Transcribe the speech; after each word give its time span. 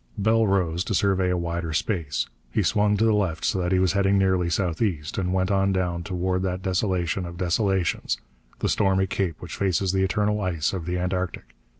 Bell 0.17 0.47
rose, 0.47 0.83
to 0.85 0.95
survey 0.95 1.29
a 1.29 1.37
wider 1.37 1.73
space. 1.73 2.25
He 2.51 2.63
swung 2.63 2.97
to 2.97 3.05
the 3.05 3.13
left, 3.13 3.45
so 3.45 3.59
that 3.59 3.71
he 3.71 3.77
was 3.77 3.91
heading 3.91 4.17
nearly 4.17 4.49
southeast, 4.49 5.19
and 5.19 5.31
went 5.31 5.51
on 5.51 5.71
down 5.71 6.01
toward 6.01 6.41
that 6.41 6.63
desolation 6.63 7.23
of 7.23 7.37
desolations, 7.37 8.17
the 8.57 8.67
stormy 8.67 9.05
cape 9.05 9.35
which 9.39 9.57
faces 9.57 9.91
the 9.91 10.01
eternal 10.03 10.41
ice 10.41 10.73
of 10.73 10.87
the 10.87 10.97
antarctic. 10.97 11.53